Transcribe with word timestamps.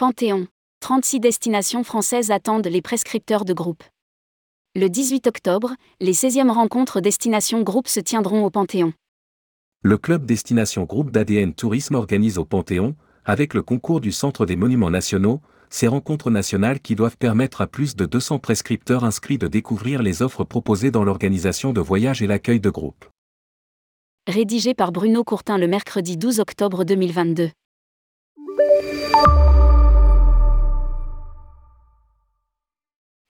Panthéon. 0.00 0.46
36 0.80 1.20
destinations 1.20 1.84
françaises 1.84 2.30
attendent 2.30 2.66
les 2.66 2.80
prescripteurs 2.80 3.44
de 3.44 3.52
groupe. 3.52 3.82
Le 4.74 4.88
18 4.88 5.26
octobre, 5.26 5.74
les 6.00 6.14
16e 6.14 6.48
rencontres 6.50 7.02
Destination 7.02 7.60
Groupe 7.60 7.86
se 7.86 8.00
tiendront 8.00 8.46
au 8.46 8.48
Panthéon. 8.48 8.94
Le 9.82 9.98
club 9.98 10.24
Destination 10.24 10.84
Groupe 10.84 11.10
d'ADN 11.10 11.52
Tourisme 11.52 11.96
organise 11.96 12.38
au 12.38 12.46
Panthéon, 12.46 12.96
avec 13.26 13.52
le 13.52 13.60
concours 13.60 14.00
du 14.00 14.10
Centre 14.10 14.46
des 14.46 14.56
Monuments 14.56 14.88
Nationaux, 14.88 15.42
ces 15.68 15.86
rencontres 15.86 16.30
nationales 16.30 16.80
qui 16.80 16.94
doivent 16.94 17.18
permettre 17.18 17.60
à 17.60 17.66
plus 17.66 17.94
de 17.94 18.06
200 18.06 18.38
prescripteurs 18.38 19.04
inscrits 19.04 19.36
de 19.36 19.48
découvrir 19.48 20.02
les 20.02 20.22
offres 20.22 20.44
proposées 20.44 20.90
dans 20.90 21.04
l'organisation 21.04 21.74
de 21.74 21.80
voyages 21.82 22.22
et 22.22 22.26
l'accueil 22.26 22.60
de 22.60 22.70
groupes. 22.70 23.04
Rédigé 24.26 24.72
par 24.72 24.92
Bruno 24.92 25.24
Courtin 25.24 25.58
le 25.58 25.68
mercredi 25.68 26.16
12 26.16 26.40
octobre 26.40 26.84
2022. 26.84 27.50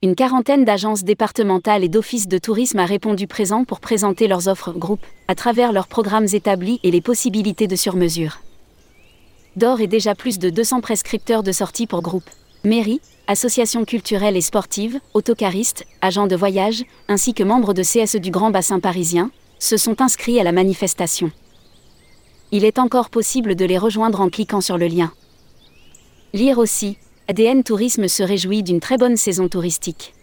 Une 0.02 0.14
quarantaine 0.14 0.64
d'agences 0.64 1.04
départementales 1.04 1.84
et 1.84 1.90
d'offices 1.90 2.27
de 2.27 2.38
tourisme 2.38 2.78
a 2.78 2.86
répondu 2.86 3.27
présent 3.27 3.64
pour 3.64 3.80
présenter 3.80 4.28
leurs 4.28 4.48
offres 4.48 4.72
groupes, 4.72 5.04
à 5.28 5.34
travers 5.34 5.74
leurs 5.74 5.88
programmes 5.88 6.27
établis 6.32 6.80
et 6.82 6.91
les 6.91 7.02
possibilités 7.02 7.66
de 7.66 7.77
surmesure. 7.77 8.41
D'or 9.56 9.82
est 9.82 9.86
déjà 9.88 10.14
plus 10.14 10.38
de 10.38 10.48
200 10.48 10.80
prescripteurs 10.80 11.42
de 11.42 11.52
sortie 11.52 11.86
pour 11.86 12.00
groupes. 12.00 12.30
Mairies, 12.64 13.02
associations 13.27 13.84
culturelles 13.84 14.38
et 14.38 14.41
sportives, 14.41 14.98
autocaristes, 15.12 15.84
agents 16.00 16.27
de 16.27 16.36
voyage, 16.36 16.82
ainsi 17.08 17.34
que 17.34 17.42
membres 17.42 17.74
de 17.74 17.82
CSE 17.82 18.16
du 18.16 18.30
Grand 18.30 18.50
Bassin 18.50 18.80
parisien, 18.80 19.30
se 19.58 19.77
sont 19.77 20.00
inscrits 20.00 20.41
à 20.41 20.44
la 20.44 20.52
manifestation. 20.52 21.30
Il 22.52 22.64
est 22.64 22.78
encore 22.78 23.10
possible 23.10 23.55
de 23.55 23.66
les 23.66 23.77
rejoindre 23.77 24.22
en 24.22 24.30
cliquant 24.30 24.62
sur 24.62 24.78
le 24.78 24.86
lien. 24.86 25.12
Lire 26.32 26.56
aussi, 26.56 26.97
ADN 27.31 27.62
Tourisme 27.62 28.09
se 28.09 28.25
réjouit 28.25 28.64
d'une 28.64 28.81
très 28.81 28.97
bonne 28.97 29.17
saison 29.17 29.47
touristique. 29.47 30.14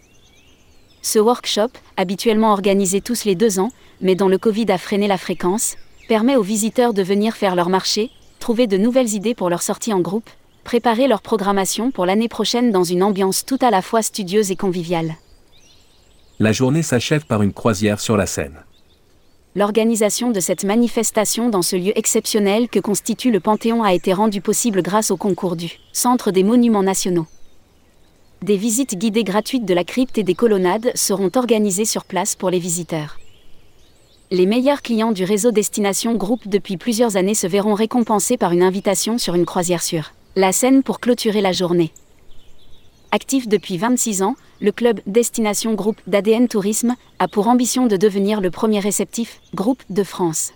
Ce 1.00 1.18
workshop, 1.18 1.70
habituellement 1.96 2.52
organisé 2.52 3.00
tous 3.00 3.24
les 3.24 3.34
deux 3.34 3.58
ans, 3.58 3.70
mais 4.02 4.14
dont 4.14 4.28
le 4.28 4.36
Covid 4.36 4.70
a 4.70 4.76
freiné 4.76 5.08
la 5.08 5.16
fréquence, 5.16 5.76
permet 6.06 6.36
aux 6.36 6.42
visiteurs 6.42 6.92
de 6.92 7.02
venir 7.02 7.34
faire 7.34 7.54
leur 7.54 7.70
marché, 7.70 8.10
trouver 8.40 8.66
de 8.66 8.76
nouvelles 8.76 9.14
idées 9.14 9.34
pour 9.34 9.48
leur 9.48 9.62
sortie 9.62 9.94
en 9.94 10.00
groupe, 10.00 10.28
préparer 10.64 11.08
leur 11.08 11.22
programmation 11.22 11.90
pour 11.92 12.04
l'année 12.04 12.28
prochaine 12.28 12.72
dans 12.72 12.84
une 12.84 13.02
ambiance 13.02 13.46
tout 13.46 13.58
à 13.62 13.70
la 13.70 13.80
fois 13.80 14.02
studieuse 14.02 14.50
et 14.50 14.56
conviviale. 14.56 15.14
La 16.38 16.52
journée 16.52 16.82
s'achève 16.82 17.24
par 17.24 17.40
une 17.40 17.54
croisière 17.54 18.00
sur 18.00 18.18
la 18.18 18.26
Seine 18.26 18.64
l'organisation 19.54 20.30
de 20.30 20.40
cette 20.40 20.64
manifestation 20.64 21.48
dans 21.48 21.62
ce 21.62 21.76
lieu 21.76 21.92
exceptionnel 21.96 22.68
que 22.68 22.80
constitue 22.80 23.30
le 23.30 23.40
Panthéon 23.40 23.82
a 23.82 23.94
été 23.94 24.12
rendue 24.12 24.40
possible 24.40 24.82
grâce 24.82 25.10
au 25.10 25.16
concours 25.16 25.56
du 25.56 25.78
Centre 25.92 26.30
des 26.30 26.42
Monuments 26.42 26.82
Nationaux. 26.82 27.26
Des 28.42 28.56
visites 28.56 28.96
guidées 28.96 29.24
gratuites 29.24 29.64
de 29.64 29.74
la 29.74 29.84
crypte 29.84 30.18
et 30.18 30.22
des 30.22 30.34
colonnades 30.34 30.92
seront 30.94 31.30
organisées 31.34 31.84
sur 31.84 32.04
place 32.04 32.36
pour 32.36 32.50
les 32.50 32.60
visiteurs. 32.60 33.18
Les 34.30 34.46
meilleurs 34.46 34.82
clients 34.82 35.12
du 35.12 35.24
réseau 35.24 35.50
Destination 35.50 36.14
Groupe 36.14 36.46
depuis 36.46 36.76
plusieurs 36.76 37.16
années 37.16 37.34
se 37.34 37.46
verront 37.46 37.74
récompensés 37.74 38.36
par 38.36 38.52
une 38.52 38.62
invitation 38.62 39.18
sur 39.18 39.34
une 39.34 39.46
croisière 39.46 39.82
sur 39.82 40.12
la 40.36 40.52
Seine 40.52 40.82
pour 40.82 41.00
clôturer 41.00 41.40
la 41.40 41.52
journée. 41.52 41.92
Actif 43.10 43.48
depuis 43.48 43.78
26 43.78 44.22
ans, 44.22 44.36
le 44.60 44.70
club 44.70 45.00
Destination 45.06 45.72
Groupe 45.72 46.00
d'ADN 46.06 46.46
Tourisme 46.46 46.94
a 47.18 47.26
pour 47.26 47.48
ambition 47.48 47.86
de 47.86 47.96
devenir 47.96 48.42
le 48.42 48.50
premier 48.50 48.80
réceptif 48.80 49.40
groupe 49.54 49.82
de 49.88 50.02
France. 50.02 50.52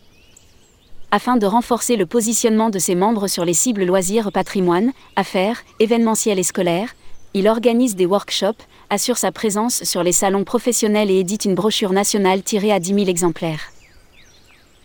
Afin 1.11 1.37
de 1.39 1.47
renforcer 1.47 1.97
le 1.97 2.05
positionnement 2.05 2.69
de 2.69 2.79
ses 2.79 2.95
membres 2.95 3.27
sur 3.27 3.47
les 3.47 3.55
cibles 3.55 3.85
loisirs, 3.85 4.31
patrimoine, 4.33 4.93
affaires, 5.17 5.63
événementiels 5.81 6.39
et 6.39 6.43
scolaires, 6.43 6.95
il 7.33 7.49
organise 7.49 7.97
des 7.97 8.05
workshops, 8.05 8.63
assure 8.91 9.17
sa 9.17 9.33
présence 9.33 9.85
sur 9.85 10.03
les 10.03 10.13
salons 10.13 10.45
professionnels 10.45 11.11
et 11.11 11.21
édite 11.21 11.47
une 11.47 11.55
brochure 11.55 11.93
nationale 11.93 12.43
tirée 12.43 12.73
à 12.73 12.81
10 12.81 12.95
000 12.95 13.07
exemplaires. 13.09 13.73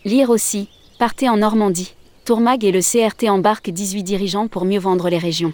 Lire 0.06 0.30
aussi, 0.30 0.70
partez 0.98 1.28
en 1.28 1.36
Normandie. 1.36 1.94
Tourmag 2.24 2.64
et 2.64 2.72
le 2.72 2.80
CRT 2.80 3.28
embarquent 3.28 3.70
18 3.70 4.02
dirigeants 4.04 4.48
pour 4.48 4.64
mieux 4.64 4.80
vendre 4.80 5.10
les 5.10 5.18
régions. 5.18 5.52